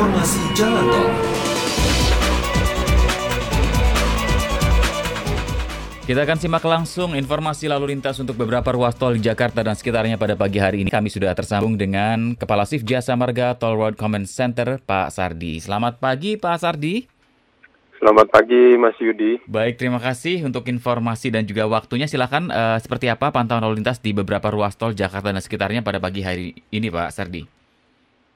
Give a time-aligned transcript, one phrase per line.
[0.00, 1.08] informasi jalan tol.
[6.08, 10.16] Kita akan simak langsung informasi lalu lintas untuk beberapa ruas tol di Jakarta dan sekitarnya
[10.16, 10.88] pada pagi hari ini.
[10.88, 15.60] Kami sudah tersambung dengan Kepala Sif Jasa Marga Toll Road Command Center, Pak Sardi.
[15.60, 17.04] Selamat pagi, Pak Sardi.
[18.00, 19.44] Selamat pagi, Mas Yudi.
[19.44, 22.08] Baik, terima kasih untuk informasi dan juga waktunya.
[22.08, 26.00] Silakan uh, seperti apa pantauan lalu lintas di beberapa ruas tol Jakarta dan sekitarnya pada
[26.00, 27.59] pagi hari ini, Pak Sardi.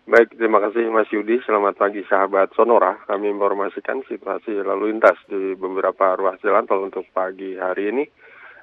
[0.05, 1.41] Baik, terima kasih Mas Yudi.
[1.49, 3.01] Selamat pagi sahabat Sonora.
[3.09, 8.05] Kami informasikan situasi lalu lintas di beberapa ruas jalan tol untuk pagi hari ini.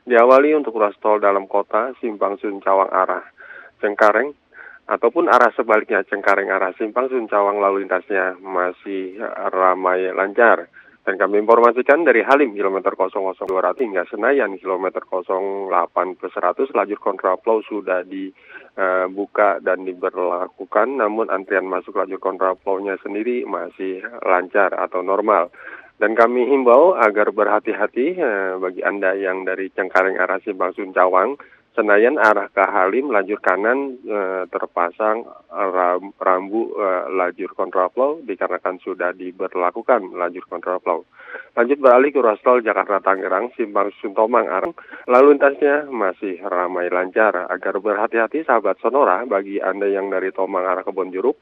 [0.05, 3.26] Diawali untuk ruas tol dalam kota Simpang Suncawang arah
[3.81, 4.30] Cengkareng
[4.86, 9.17] ataupun arah sebaliknya Cengkareng arah Simpang Suncawang lalu lintasnya masih
[9.50, 10.70] ramai lancar.
[11.02, 13.42] Dan kami informasikan dari Halim kilometer 00200
[13.82, 21.98] hingga Senayan kilometer 08 plus 100 lajur kontraflow sudah dibuka dan diberlakukan namun antrian masuk
[21.98, 25.50] lajur kontraflow-nya sendiri masih lancar atau normal.
[25.98, 31.38] Dan kami himbau agar berhati-hati eh, bagi Anda yang dari Cengkareng arah Simpang Suncawang
[31.72, 39.16] Senayan arah ke Halim lajur kanan e, terpasang ram, rambu e, lajur kontraflow dikarenakan sudah
[39.16, 41.08] diberlakukan lajur kontraflow.
[41.55, 44.75] Lanjut beralih ke ruas tol Jakarta Tangerang Simpang Suntomang arah
[45.08, 47.47] lalu lintasnya masih ramai lancar.
[47.47, 51.39] Agar berhati-hati sahabat Sonora bagi Anda yang dari Tomang arah Kebon Jeruk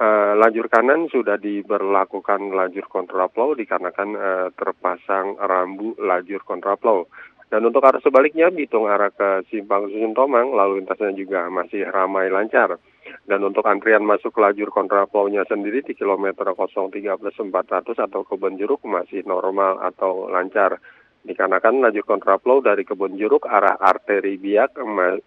[0.00, 7.04] Uh, lajur kanan sudah diberlakukan lajur kontraflow dikarenakan uh, terpasang rambu lajur kontraflow.
[7.50, 12.30] Dan untuk arah sebaliknya, Bitung arah ke Simpang Susun Tomang, lalu lintasnya juga masih ramai
[12.30, 12.78] lancar.
[13.26, 18.86] Dan untuk antrian masuk lajur kontraflow-nya sendiri di kilometer 03 plus 400 atau Kebun Jeruk
[18.86, 20.78] masih normal atau lancar.
[21.26, 24.78] Dikarenakan lajur kontraflow dari Kebun Jeruk arah arteri Biak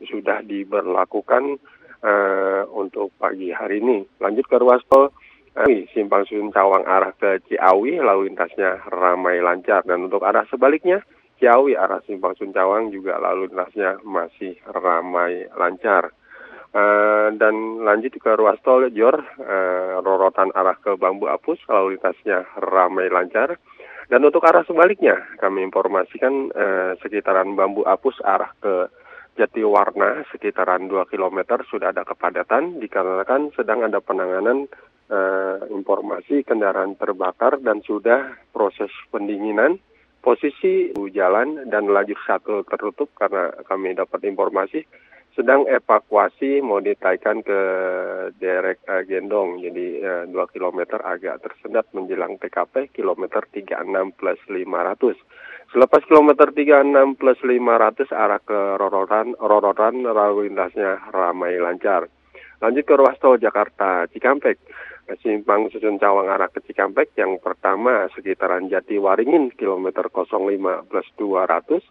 [0.07, 1.59] sudah diberlakukan
[2.07, 3.99] uh, untuk pagi hari ini.
[4.23, 5.11] Lanjut ke ruas tol
[5.59, 9.83] uh, Simpang Susun Cawang arah ke Ciawi, lalu lintasnya ramai lancar.
[9.83, 11.03] Dan untuk arah sebaliknya,
[11.41, 16.13] Ciawi arah Simpang Suncawang juga lalu lintasnya masih ramai lancar.
[16.73, 22.49] Uh, dan lanjut ke ruas tol Jor, uh, rorotan arah ke Bambu Apus, lalu lintasnya
[22.57, 23.61] ramai lancar.
[24.09, 28.89] Dan untuk arah sebaliknya, kami informasikan uh, sekitaran Bambu Apus arah ke
[29.33, 34.69] Jatiwarna, sekitaran 2 km sudah ada kepadatan, dikarenakan sedang ada penanganan
[35.09, 39.81] uh, informasi kendaraan terbakar dan sudah proses pendinginan
[40.23, 44.88] posisi jalan dan lajur satu tertutup karena kami dapat informasi
[45.34, 47.59] sedang evakuasi mau ditaikkan ke
[48.38, 49.66] derek uh, gendong.
[49.66, 53.73] Jadi uh, 2 km agak tersendat menjelang TKP kilometer 36
[54.13, 55.17] plus 500
[55.73, 62.06] selepas kilometer 36 plus 500 arah ke Rorotan Rorotan lalu lintasnya ramai lancar
[62.62, 64.59] lanjut ke ruas tol Jakarta Cikampek
[65.19, 70.31] simpang susun Cawang arah ke Cikampek yang pertama sekitaran Jati Waringin kilometer 05
[70.88, 71.81] plus 200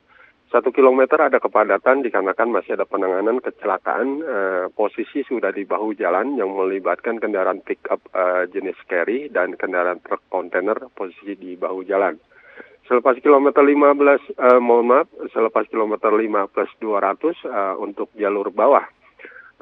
[0.52, 6.36] satu kilometer ada kepadatan dikarenakan masih ada penanganan kecelakaan eh, posisi sudah di bahu jalan
[6.36, 12.20] yang melibatkan kendaraan pickup eh, jenis carry dan kendaraan truk kontainer posisi di bahu jalan.
[12.84, 18.84] Selepas kilometer 15, eh, mohon maaf, selepas kilometer 5 plus 200 eh, untuk jalur bawah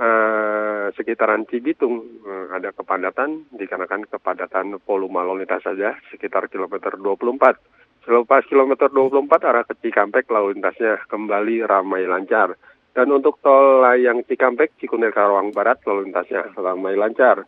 [0.00, 8.08] uh, sekitaran Cibitung uh, ada kepadatan dikarenakan kepadatan volume lalu lintas saja sekitar kilometer 24.
[8.08, 12.56] Selepas kilometer 24 arah ke Cikampek lalu lintasnya kembali ramai lancar.
[12.90, 17.44] Dan untuk tol layang Cikampek Cikunir Karawang Barat lalu lintasnya ramai lancar.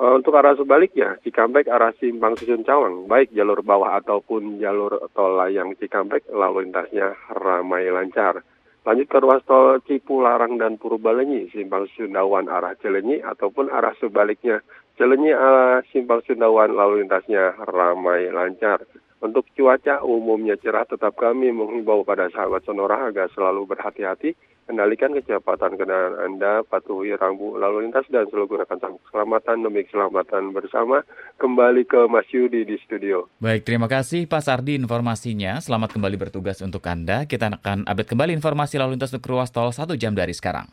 [0.00, 5.36] Uh, untuk arah sebaliknya, Cikampek arah Simpang Susun Cawang, baik jalur bawah ataupun jalur tol
[5.36, 8.40] layang Cikampek lalu lintasnya ramai lancar.
[8.80, 14.64] Lanjut ke ruas tol Cipularang dan Purbalenyi, Simpang Sundawan arah Cilenyi ataupun arah sebaliknya
[14.96, 18.80] Cilenyi arah Simpang Sundawan lalu lintasnya ramai lancar.
[19.20, 24.32] Untuk cuaca umumnya cerah tetap kami menghimbau pada sahabat Sonora agar selalu berhati-hati,
[24.64, 30.56] kendalikan kecepatan kendaraan Anda, patuhi rambu lalu lintas dan selalu gunakan sabuk keselamatan demi keselamatan
[30.56, 31.04] bersama.
[31.36, 33.28] Kembali ke Mas Yudi di studio.
[33.44, 35.60] Baik, terima kasih Pak Sardi informasinya.
[35.60, 37.28] Selamat kembali bertugas untuk Anda.
[37.28, 40.64] Kita akan update kembali informasi lalu lintas untuk ruas tol satu jam dari sekarang.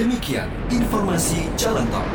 [0.00, 2.08] Demikian informasi jalan tol.